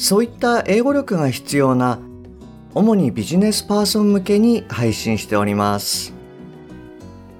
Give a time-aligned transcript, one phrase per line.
[0.00, 1.98] そういった英語力が必要な
[2.74, 6.14] 主にビジネスパーソン向けに配信しております。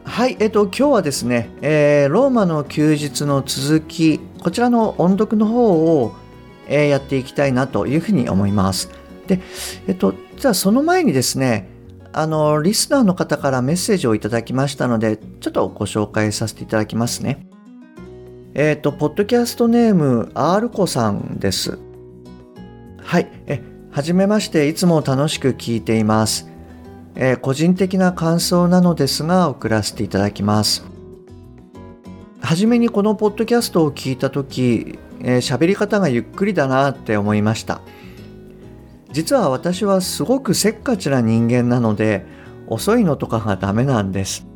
[0.05, 6.13] はい、えっと今日はですね、えー、ローマの休日の続きこちらの音読の方を、
[6.69, 8.91] えー、やっていきたいなというふうに思います。
[9.27, 9.41] で
[9.89, 11.67] えっとじゃあその前にですね
[12.13, 17.47] あのリスナーの方からメッセージをいただきましたのでちょっとご紹介させていただきますね。
[18.53, 21.79] えっ、とポッドキャストネーム R 子さんです。
[23.11, 23.29] はい。
[23.49, 26.49] えはじめましていつも楽しく聞いています、
[27.17, 30.85] えー、個人的な感想なのですが送らせていただきます。
[32.41, 37.81] はじめにこのポッドキャストを聞いた時喋、えー、り方がゆっくりだなって思いました。
[39.11, 42.25] 実は私はすごくせっかちな人間なので
[42.69, 44.47] 遅いのとかがダメなんです、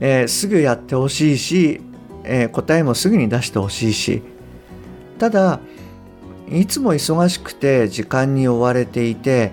[0.00, 1.82] えー、すぐやってほしいし、
[2.22, 4.22] えー、答えもすぐに出してほしいし。
[5.18, 5.60] ただ
[6.50, 9.52] いつも忙しくて時間に追われていて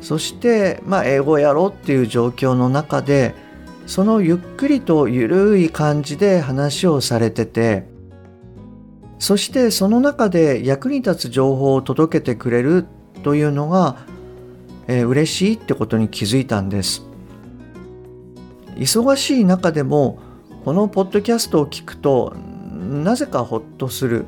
[0.00, 3.34] そしてまあ英語をやろうっていう状況の中で
[3.86, 7.86] そのゆっくりとゆるい感じで話をされてて
[9.18, 12.86] そしてその中で役に立つ情報を届けてくれる
[13.24, 13.96] というのが、
[14.86, 17.04] えー、嬉しいってことに気づいたんです。
[18.76, 20.20] 忙しい中でも
[20.64, 24.24] このポッドキャストを聞くとなぜかほっとする。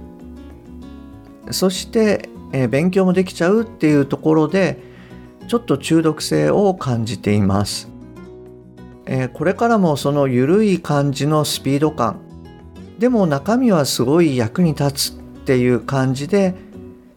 [1.50, 4.78] そして、えー、勉強もできちゃうっていうところで
[5.48, 7.88] ちょっと中毒性を感じています、
[9.06, 12.20] えー、これからもその緩い感じのスピード感
[12.98, 16.54] でも中身はすごい役に立つっていう感じで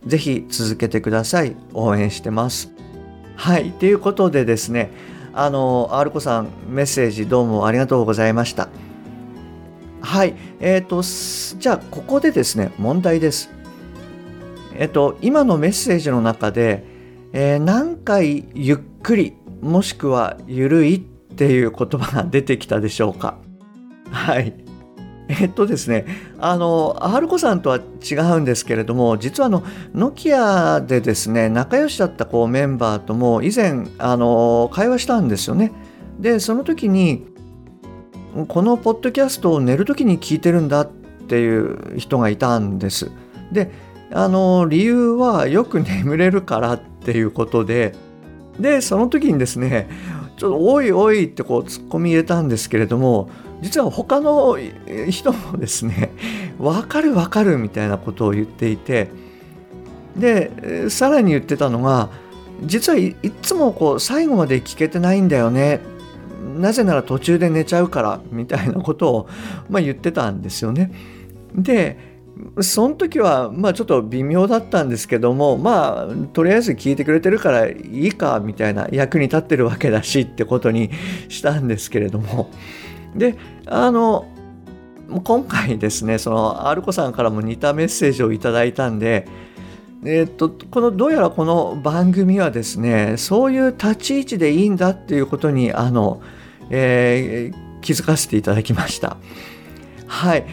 [0.05, 1.55] ぜひ続けてください。
[1.73, 2.71] 応援してます。
[3.35, 3.71] はい。
[3.71, 4.91] ということでですね、
[5.33, 8.69] あの、R 子さん、メッセージどうもありがとうございました。
[10.01, 10.35] はい。
[10.59, 13.49] えっ、ー、と、じゃあ、ここでですね、問題です。
[14.77, 16.83] えっ、と、今のメッセージの中で、
[17.33, 23.37] えー、何回ゆっくり、もしくはゆるいっていう言葉が出てきたでしょうか？
[24.11, 24.53] はい。
[25.29, 26.05] えっとですね、
[26.37, 29.63] あの、アハルコさんとは違うんですけれども、実はあの、
[29.93, 35.71] ノキアでですね、仲良しだったこうメンバーとも以前、あの、会話したんですよね。
[36.19, 37.25] で、その時に、
[38.47, 40.89] このポッドキャストを寝る時に聞いてるんだっ
[41.27, 43.09] ていう人がいたんです。
[43.51, 43.71] で、
[44.13, 47.93] あの、理由はよく眠れるからっていうことで、
[48.59, 49.89] で、その時にですね、
[50.37, 53.29] ちょっとおいおいってこう突っ込み入れたんですけれども、
[53.63, 54.57] 実は他の
[55.09, 56.11] 人もですね
[56.59, 59.09] 分かる分かるみたいなことを言っていて
[60.17, 62.09] でさらに言ってたのが
[62.61, 65.79] 実はいつもこう最後まで聞けてないんだよね
[66.57, 69.29] なぜなら途中で寝ちゃうからみたいなことを、
[69.69, 70.91] まあ、言ってたんですよね。
[71.55, 72.12] で
[72.61, 80.89] その時はまあちょっと微妙だったんですけどもまあとりあえず聞いてくれてるからいいかみたいな役に立ってるわけだしってことに
[81.29, 82.49] したんですけれども。
[83.15, 84.27] であの
[85.23, 89.27] 今回ですねそのアルコさんからも似たメッセージをいただいたんで
[90.03, 96.21] えっとこのどうやらこの番組はですねそういう立ち位置でいいんだっていうことにあの、
[96.71, 99.17] えー、気づかせていただきました。
[100.07, 100.45] はい。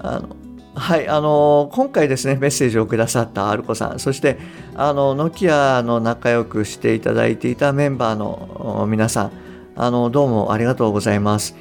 [0.00, 0.45] あの
[0.76, 4.38] はい、あの今回ですねメッセージをくださったアルコさんそして
[4.74, 9.32] あのノキアの仲良くしていただいていたメンバーの皆さん
[9.74, 11.56] あのどうもありがとうございます。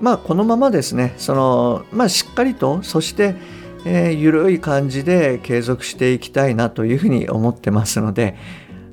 [0.00, 3.34] まあ、このままですねその、まあ、しっかりとそして、
[3.84, 8.34] えー、緩い感じで継続していきたいなというふうに思ってますので、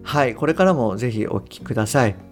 [0.03, 2.26] はい、これからもぜひお聞きください。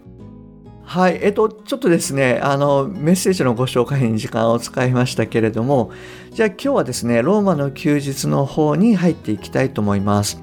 [0.85, 5.91] はい、えっと、ちょっとですね、あの、メッセージのご紹介に時間を使いましたけれども、
[6.31, 10.41] じゃあ今日はですね、ローマの休日の方に入っていきたいと思います。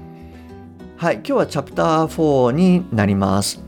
[0.97, 3.63] はい、今日はチャプター4になります。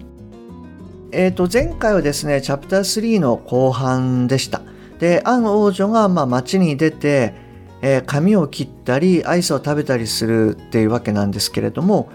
[1.18, 4.62] えー、と前回はですねチャプター3の後半でした
[5.00, 7.33] でアン王女がまあ街に出て、
[7.81, 12.10] えー、髪を切ったりアイスを食べたりするっていうわけなんですけれども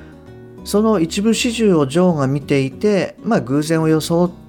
[0.64, 4.39] その一部始終をジョーが見ていて、まあ、偶然を装って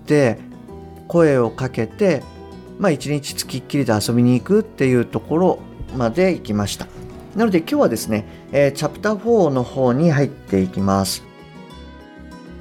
[1.08, 2.24] 声をかけて、
[2.80, 5.60] まあ、一日つきっきりで遊びに行くっていうところ
[5.96, 6.88] まで行きました
[7.36, 11.24] なので今日はですね、えー、チャプター4の方に入っていきます。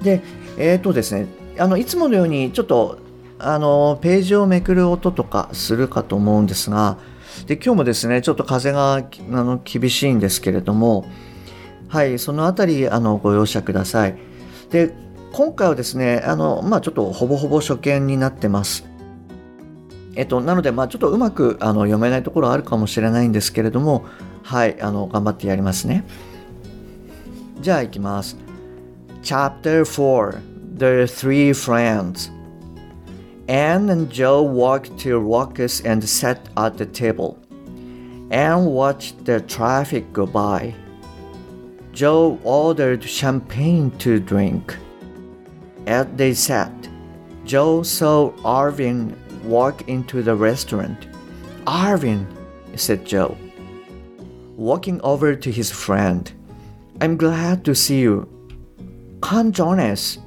[0.00, 0.22] で、
[0.56, 1.26] えっ、ー、とですね、
[1.58, 2.98] あのいつものようにちょっと
[3.38, 6.98] あのページをめくる音とかするかと思うんですが、
[7.46, 11.04] で今日もですね、ちょっと風があの厳しいんですけれども、
[11.88, 14.16] はい、そのあたりあのご容赦ください。
[14.70, 14.94] で、
[15.32, 18.84] 今回はですね、あのまあ、ちょっとほぼほぼ初見になってます。
[20.16, 24.04] えっと、なので、まあ、ちょっとうまくあの読めないところあるかもしれないんですけれども、
[24.42, 26.04] はい、あの頑張ってやりますね。
[27.60, 28.36] じゃあ、いきます。
[29.22, 32.32] Chapter 4 The Three Friends
[33.48, 37.36] Anne and Joe walked to Ruckus and sat at the table.
[38.30, 40.74] Anne watched the traffic go by.
[41.92, 44.76] Joe ordered champagne to drink.
[45.86, 46.72] As they sat,
[47.44, 51.08] Joe saw Arvin walk into the restaurant.
[51.66, 52.26] Arvin,
[52.76, 53.36] said Joe,
[54.56, 56.30] walking over to his friend.
[57.00, 58.28] I'm glad to see you.
[59.20, 60.18] Come join us.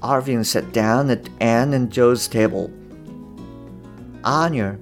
[0.00, 2.70] Arvin sat down at Anne and Joe's table.
[4.24, 4.78] Anya,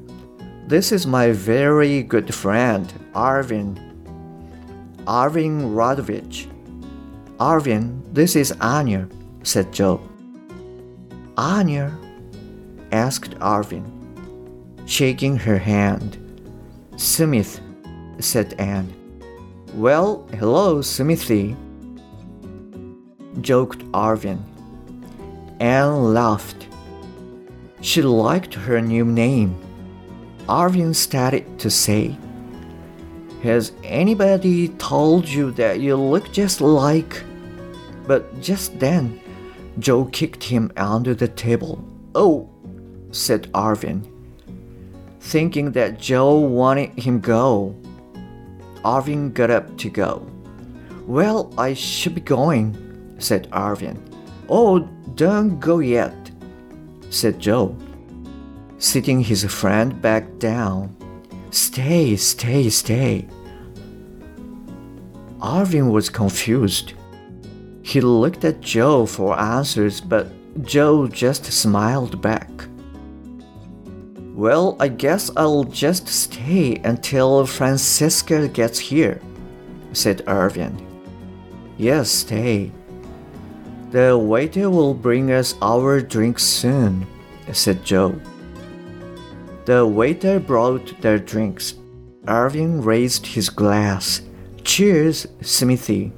[0.67, 3.79] this is my very good friend, Arvin.
[5.05, 6.47] Arvin Radovich.
[7.39, 9.09] Arvin, this is Anya,
[9.47, 10.01] said Joe.
[11.37, 11.97] Anya,
[12.91, 13.85] asked Arvin,
[14.87, 16.19] shaking her hand.
[16.97, 17.61] Smith,
[18.19, 18.93] said Anne.
[19.75, 21.55] Well, hello, Smithy,
[23.41, 24.41] joked Arvin.
[25.61, 26.67] Anne laughed.
[27.83, 29.57] She liked her new name.
[30.49, 32.17] Arvin started to say,
[33.43, 37.23] Has anybody told you that you look just like?
[38.07, 39.21] But just then,
[39.79, 41.85] Joe kicked him under the table.
[42.15, 42.49] Oh,
[43.11, 44.11] said Arvin,
[45.21, 47.75] thinking that Joe wanted him go.
[48.85, 50.27] Arvin got up to go.
[51.07, 53.99] Well, I should be going, said Arvin.
[54.49, 54.81] Oh,
[55.15, 56.15] don't go yet,
[57.11, 57.77] said Joe,
[58.79, 60.97] sitting his friend back down.
[61.51, 63.29] Stay, stay, stay.
[65.39, 66.95] Arvin was confused.
[67.87, 70.27] He looked at Joe for answers, but
[70.65, 72.51] Joe just smiled back.
[74.35, 79.23] Well, I guess I'll just stay until Francisca gets here,
[79.93, 80.77] said Irvin.
[81.79, 82.73] Yes, stay,
[83.93, 87.07] the waiter will bring us our drinks soon,
[87.53, 88.21] said Joe.
[89.65, 91.75] The waiter brought their drinks.
[92.27, 94.23] Irving raised his glass.
[94.65, 96.13] Cheers, Smithy,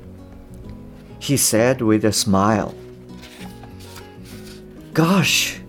[1.29, 2.75] he said with a smile.
[4.95, 5.61] Gosh,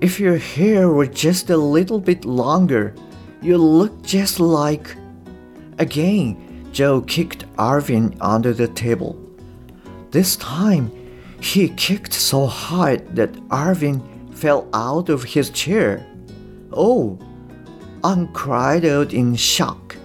[0.00, 2.94] if your hair were just a little bit longer,
[3.42, 4.96] you'd look just like.
[5.78, 9.12] Again, Joe kicked Arvin under the table.
[10.10, 10.90] This time,
[11.42, 14.00] he kicked so hard that Arvin
[14.34, 16.06] fell out of his chair.
[16.72, 17.18] Oh!
[18.02, 19.96] Anne cried out in shock.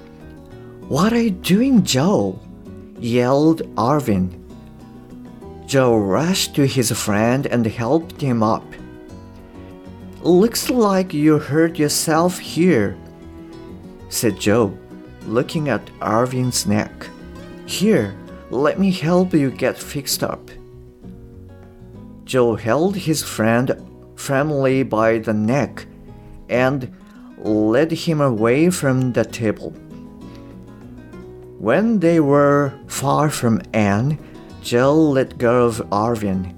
[0.90, 2.38] What are you doing, Joe?
[3.00, 4.43] yelled Arvin.
[5.74, 8.64] Joe rushed to his friend and helped him up.
[10.22, 12.96] Looks like you hurt yourself here,
[14.08, 14.78] said Joe,
[15.26, 17.10] looking at Arvin's neck.
[17.66, 18.14] Here,
[18.52, 20.52] let me help you get fixed up.
[22.24, 23.74] Joe held his friend
[24.16, 25.88] firmly by the neck
[26.50, 26.96] and
[27.40, 29.72] led him away from the table.
[31.58, 34.20] When they were far from Anne,
[34.64, 36.56] Joe let go of Arvin.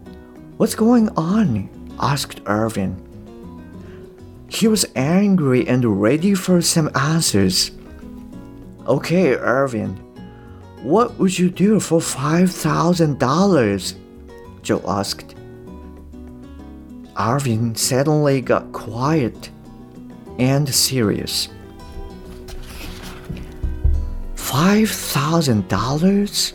[0.58, 1.70] What's going on?
[2.00, 3.02] asked Arvin.
[4.48, 7.72] He was angry and ready for some answers.
[8.86, 9.96] Okay, Irvin,
[10.84, 13.96] what would you do for $5,000?
[14.62, 15.36] Joe asked.
[17.16, 19.50] Arvin suddenly got quiet
[20.38, 21.50] and serious.
[24.36, 26.54] Five thousand dollars?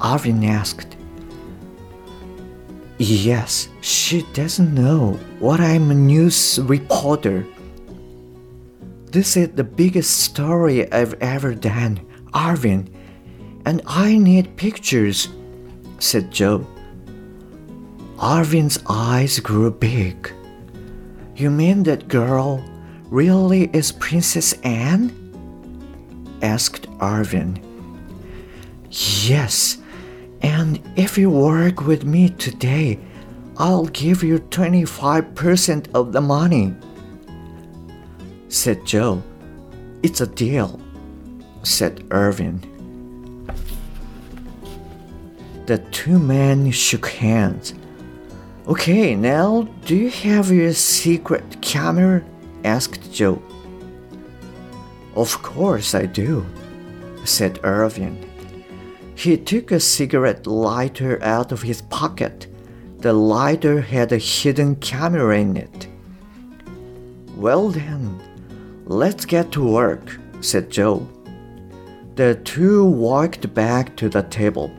[0.00, 0.87] Arvin asked.
[2.98, 7.46] Yes, she doesn't know what I'm a news reporter.
[9.06, 12.00] This is the biggest story I've ever done,
[12.34, 12.88] Arvin,
[13.64, 15.28] and I need pictures,
[16.00, 16.66] said Joe.
[18.16, 20.32] Arvin's eyes grew big.
[21.36, 22.64] You mean that girl
[23.10, 25.14] really is Princess Anne?
[26.42, 27.62] asked Arvin.
[28.90, 29.78] Yes,
[30.42, 32.98] and if you work with me today,
[33.56, 36.74] I'll give you 25% of the money,
[38.48, 39.22] said Joe.
[40.02, 40.80] It's a deal.
[41.64, 42.62] said Irving.
[45.66, 47.74] The two men shook hands.
[48.68, 52.22] Okay, now do you have your secret camera?
[52.64, 53.42] asked Joe.
[55.16, 56.46] Of course I do,
[57.24, 58.27] said Irving.
[59.18, 62.46] He took a cigarette lighter out of his pocket.
[62.98, 65.88] The lighter had a hidden camera in it.
[67.34, 68.22] Well then,
[68.86, 71.08] let's get to work, said Joe.
[72.14, 74.70] The two walked back to the table.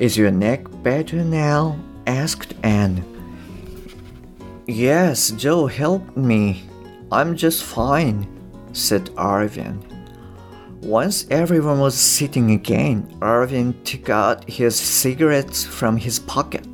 [0.00, 1.78] Is your neck better now?
[2.08, 3.04] asked Anne.
[4.66, 6.64] Yes, Joe helped me.
[7.12, 8.26] I'm just fine,
[8.72, 9.93] said Arvin.
[10.84, 16.66] Once everyone was sitting again, Arvin took out his cigarettes from his pocket.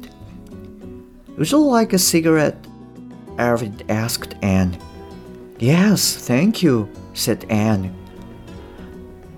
[1.39, 2.61] Would you like a cigarette?
[3.37, 4.77] Arvin asked Anne.
[5.61, 7.95] Yes, thank you, said Anne.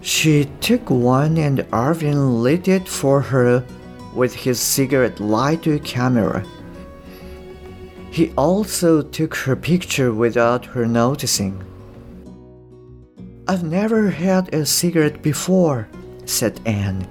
[0.00, 3.62] She took one and Arvin lit it for her
[4.14, 6.46] with his cigarette lighter camera.
[8.10, 11.62] He also took her picture without her noticing.
[13.52, 15.86] I've never had a cigarette before,
[16.24, 17.06] said Anne.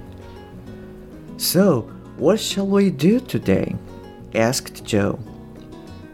[1.36, 1.82] So,
[2.16, 3.76] what shall we do today?
[4.34, 5.20] asked Joe.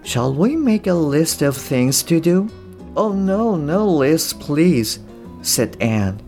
[0.02, 2.50] Shall we make a list of things to do?
[2.94, 4.98] Oh, no, no list, please,
[5.40, 6.20] said Anne.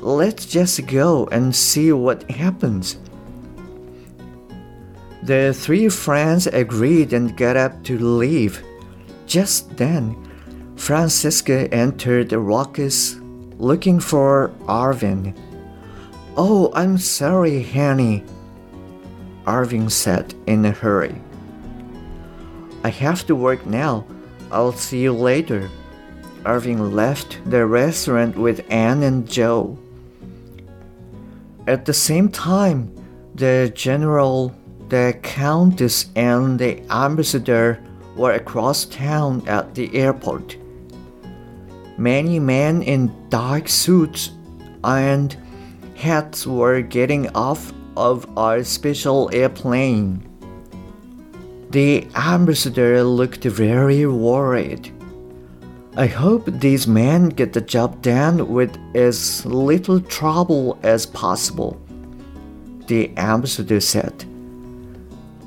[0.00, 2.96] Let's just go and see what happens.
[5.22, 8.64] The three friends agreed and got up to leave.
[9.26, 10.16] Just then,
[10.80, 13.16] Francisca entered the ruckus
[13.58, 15.36] looking for Arvin.
[16.38, 18.24] Oh, I'm sorry, Hanny,
[19.44, 21.20] Arvin said in a hurry.
[22.82, 24.06] I have to work now.
[24.50, 25.68] I'll see you later.
[26.44, 29.78] Arvin left the restaurant with Anne and Joe.
[31.66, 32.90] At the same time,
[33.34, 34.54] the general
[34.88, 37.78] the Countess and the ambassador
[38.16, 40.56] were across town at the airport.
[42.00, 44.30] Many men in dark suits
[44.82, 45.36] and
[45.96, 50.26] hats were getting off of our special airplane.
[51.68, 54.90] The ambassador looked very worried.
[55.94, 61.78] I hope these men get the job done with as little trouble as possible,
[62.86, 64.24] the ambassador said.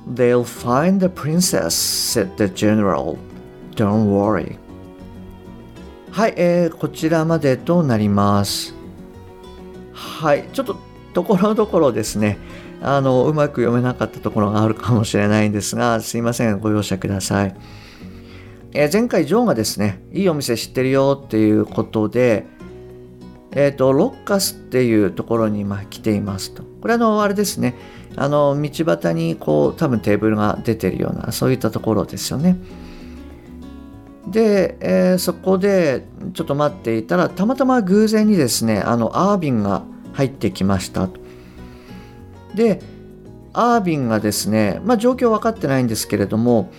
[0.06, 3.18] They'll find the princess, said the general.
[3.74, 4.60] Don't worry.
[6.14, 8.76] はい、えー、こちらまでとなります。
[9.94, 10.78] はい、ちょっと
[11.12, 12.38] ところどころですね、
[12.84, 17.56] あの、うまく読めなかったところがあるかもしれないんですが、すいません、ご容赦ください。
[18.74, 22.46] えー、前回、ジョーがですね、いいお店知ってるよっていうことで、
[23.52, 26.62] えっ、ー、と、ロッカスっていうところに今来ていますと。
[26.80, 27.74] これあの、あれですね、
[28.16, 32.56] あの道端にこう多分テーブルが出てるようなそういったところですよね。
[34.28, 41.10] で、えー、そこでちょっと待っていたらたまたま偶然にですねあのアービンが入ってきました
[42.56, 42.82] で
[43.52, 46.72] アービンがですね、まあ、状況分かってないんですけれども、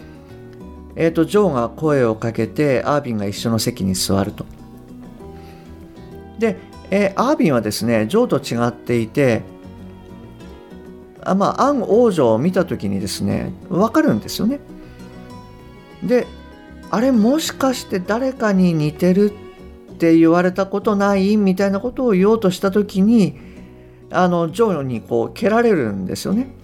[0.96, 4.44] えーと、ジョーが声をかけてアービンが一緒の席に座ると。
[6.38, 6.56] で、
[6.90, 9.42] えー、アービンはですねジョーと違っていて
[11.26, 14.60] あまあ、アン王女を見た時にですね分かるんですよね。
[16.02, 16.26] で
[16.94, 19.32] あれもしかして誰かに似てる
[19.94, 23.36] って言われたことないみたいなことを言おうとした時に
[24.12, 26.54] あのジョーにこう蹴られるんですよね。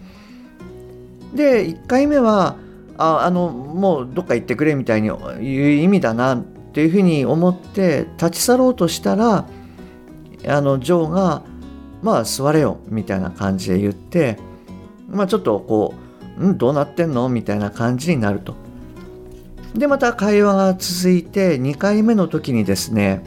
[1.34, 2.56] で1回目は
[2.96, 9.48] ああのもうどっか行ってくれみたいに言う意味だなっていうふうに思って立ち去ろうとしたら
[10.46, 11.42] あのジョーが
[12.02, 14.38] 「まあ座れよ」みたいな感じで言って
[15.08, 15.94] まあ、ちょっとこ
[16.38, 18.54] う、んどうなってんのみたいな感じになると。
[19.74, 23.22] で、また会話が続いて、2回目の時にですね、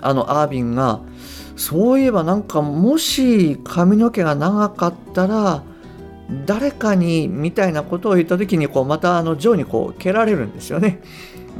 [0.00, 1.00] あの、アービンが、
[1.56, 5.64] そういえばなんかもし髪の毛が長かったら、
[6.46, 11.00] 誰かにみたいなことを言った時にこうまたあのジョーにこう蹴られるんですよね。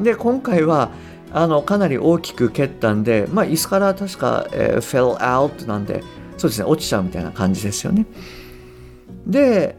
[0.02, 0.90] で今回は
[1.32, 6.02] あのかなり大きく蹴ったんで、まあ、椅子から確か、えー、fell out なんで
[6.36, 8.06] そうですね落ちちゃうみたいな感じですよね。
[9.26, 9.76] で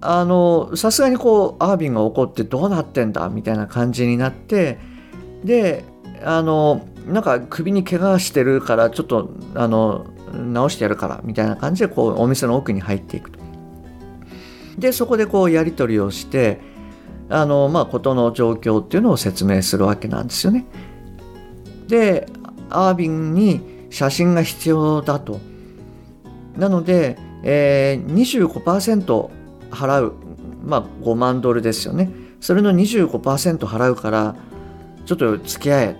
[0.00, 4.78] あのさすがにこうアービンが怒ってどうなってんだみたいな感じになって
[5.44, 5.84] で
[6.22, 13.40] あのなんか首に怪我してるからちょっとあの直してやるからみたいな感じでこうお店の奥に入っていくと。
[14.78, 16.60] でそこでこうやり取りをして
[17.28, 20.64] あのまあ事の状況っていうのを説明するわけなんですよね。
[21.88, 22.26] で
[22.70, 25.40] アービンに写真が必要だと。
[26.56, 29.30] なので、えー、25%
[29.70, 30.14] 払う、
[30.64, 32.10] まあ、5万ドルですよね。
[32.40, 34.34] それの25%払うから
[35.06, 35.94] ちょっと付き合え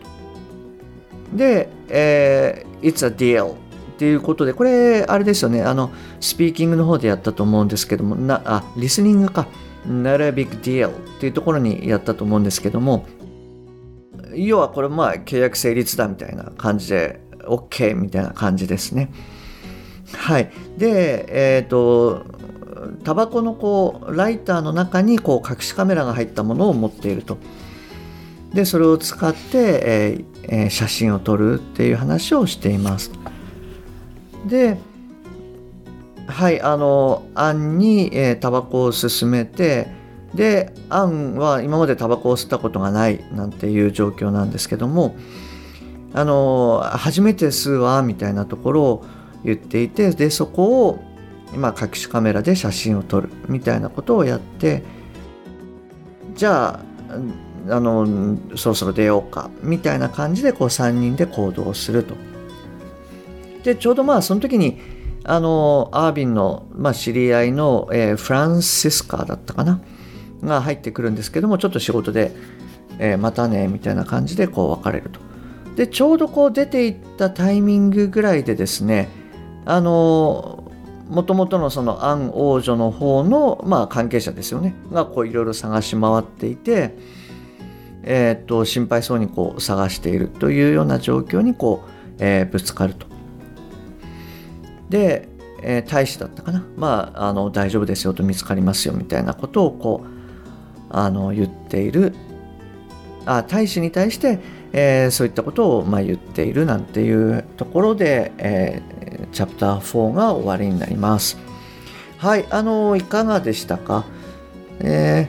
[1.33, 1.37] と。
[1.37, 3.55] で、えー、It's a deal っ
[3.99, 9.47] ていうことでこれあれですよねあのスピーキングの方でやったと思うんですけどもなあリスニングか
[9.87, 13.07] Not a big deal っていうところにやったと思うんですけども
[14.35, 19.13] 要はこれまあ契約成立だみたいな感じで OK みたいな感じですね。
[20.13, 20.51] はい。
[20.77, 22.25] で、えっ、ー、と、
[23.05, 27.39] タバコのこうライターの中にこう隠しカメラが入ったものを持っていると。
[28.55, 33.13] で、それを使って、えー、写真を撮るっていう話をしています。
[34.47, 34.79] で、
[36.27, 39.89] はい、あの、アンに、えー、タバコを勧めて、
[40.35, 45.17] で、アンは今までタバコを吸ったことがないなんていう状況なんですけども、
[46.13, 49.05] あの、初めて吸うわ、みたいなところを
[49.45, 50.99] 言っていて、で、そこを、
[51.57, 54.83] まあ、隠しカメラで写真を撮るみたいなことをやって、
[56.35, 56.81] じゃ
[57.69, 62.15] あ、あの、そろそろ出ようか、みたいな感じで、こう、3人で行動すると。
[63.65, 64.81] で、ちょうどまあ、その時に、
[65.25, 69.81] あの、アービンの、まあ、知り合いの、えー、フランシスカだったかな？
[70.45, 72.33] が入ってくるんですけどもちょっと仕事で、
[72.99, 75.21] えー、またねみたいな感じでこう別れると。
[75.77, 79.09] でちょうどこう出ていったタイミングぐらいでですね
[79.65, 80.60] あの
[81.11, 84.75] もともとのそのアン王女の方の、まあ、関係者ですよね。
[84.93, 86.95] がこういろいろ探し回っていて、
[88.05, 93.07] えー、っと心配そうにこう探しているというような状況にこう、えー、ぶつかると。
[94.89, 95.29] で、
[95.63, 100.09] えー、大使だったかな、まあ、あの大丈夫ですよと見つかりますよみたいなことをこう
[100.91, 102.15] あの言っている。
[103.27, 104.39] あ大使に対して、
[104.73, 109.00] えー、そういったことを、まあ、言っているなんていうところで、えー、
[109.33, 111.39] チャプター4が終わりになります。
[112.19, 114.05] はい、あのいかがでしたか、
[114.81, 115.29] え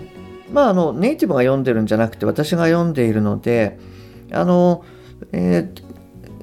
[0.50, 3.80] ー、まああのネイティブが読んでるんじゃなくて私が読んでいるので
[4.32, 4.84] あの、
[5.32, 5.72] え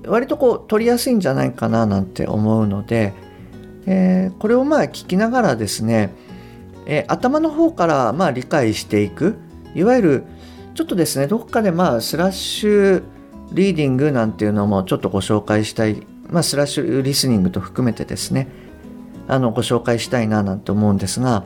[0.02, 3.12] ー、割とこう取りやすいんじゃないかななんて思うので、
[3.86, 6.14] えー、これをまあ聞きながらですね
[6.90, 9.36] え、頭の方からまあ理解していく
[9.74, 10.24] いわゆる
[10.74, 13.04] ちょっとですねどこかでまあスラッシュ
[13.52, 18.48] リーディングなんていうのもちょっとご紹介したい、まあ、スラッシュリスニングと含めてですね
[19.26, 21.44] あのご紹介したいななんて思うんですが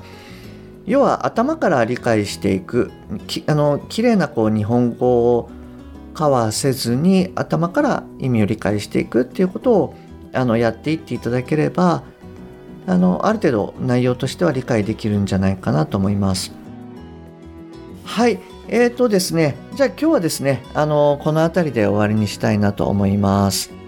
[0.87, 2.91] 要は頭から理解していく
[3.27, 5.51] きあの綺麗なこう日本語を
[6.15, 9.95] カバーせずに頭から意味を理解していくっていうことを
[10.33, 12.03] あのやっていっていただければ
[12.87, 16.53] あのある程度内容としては理解できるんじゃないかなと思います。
[18.05, 23.82] はい、えーとですね、じゃあ今日はですね、あのこの辺りで終わりにしたいなと思います。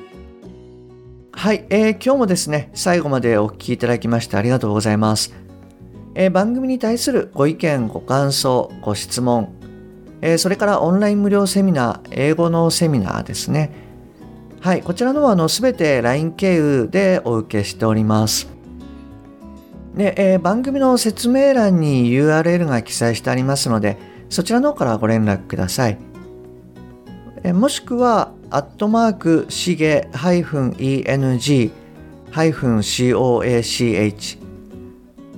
[1.36, 5.34] はい、えー、今日もですね、最後までお聴きいただきましてありがとうございます。
[6.14, 9.52] えー、番組に対するご意見、ご感想、ご質問、
[10.22, 13.72] えー、それからオンライン無料セミナー、英語のセミナーですね。
[14.60, 18.48] はい、こちらのはすべて LINE 経由でお受けしております。
[19.94, 23.98] で、えー、番組の説明欄に URL が記載してありますので、
[24.30, 25.98] そちらの方からご連絡ください。
[27.42, 31.72] え、もしくは、アットマーク、しげ -eng-coach、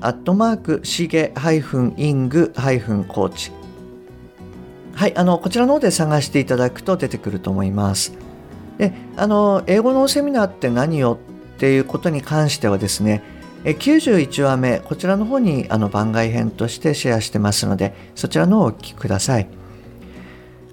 [0.02, 3.52] アットマーク、しげ -ing-coach。
[4.94, 8.12] はい、あの、こちらの方で探していただくと出てくると思います。
[8.76, 11.16] で、あの、英語のセミナーって何よ
[11.55, 13.22] っていうことに関してはですね、
[13.64, 19.48] 91話目こちらの方にあの番外編としてシェアしてますのでそちらの方をお聞きください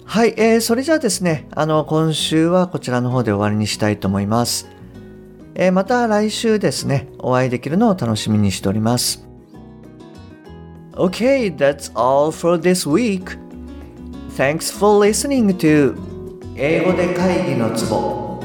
[0.04, 4.68] はい、えー、それじゃあですねあの今週はこちらの方で終わりにしたいと思います、
[5.54, 9.24] えー、また来週ですねお会いできるのを楽しみにしております
[10.96, 13.36] Okay, that's all for this week.
[14.36, 15.96] Thanks for listening to
[16.56, 18.40] 英語で会議のツボ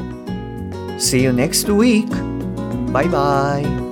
[0.98, 2.10] See you next week.
[2.92, 3.89] Bye bye.